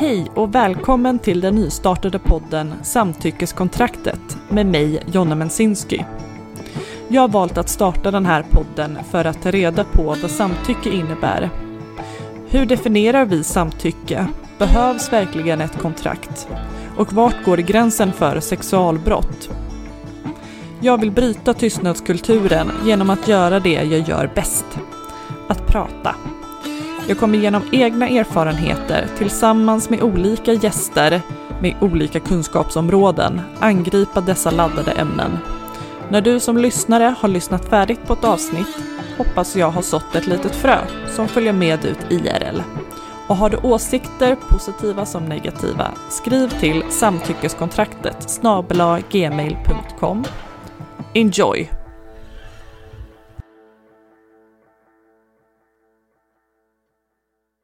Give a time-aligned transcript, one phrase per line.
[0.00, 6.04] Hej och välkommen till den nystartade podden Samtyckeskontraktet med mig, Jonna Mensinski.
[7.08, 10.90] Jag har valt att starta den här podden för att ta reda på vad samtycke
[10.90, 11.50] innebär.
[12.48, 14.26] Hur definierar vi samtycke?
[14.58, 16.48] Behövs verkligen ett kontrakt?
[16.96, 19.50] Och vart går gränsen för sexualbrott?
[20.80, 24.78] Jag vill bryta tystnadskulturen genom att göra det jag gör bäst.
[25.48, 26.14] Att prata.
[27.08, 31.22] Jag kommer genom egna erfarenheter tillsammans med olika gäster
[31.60, 35.38] med olika kunskapsområden angripa dessa laddade ämnen.
[36.08, 38.76] När du som lyssnare har lyssnat färdigt på ett avsnitt
[39.18, 40.78] hoppas jag ha sått ett litet frö
[41.16, 42.62] som följer med ut IRL.
[43.26, 50.24] Och har du åsikter, positiva som negativa, skriv till samtyckeskontraktet snabela gmail.com.
[51.14, 51.79] Enjoy!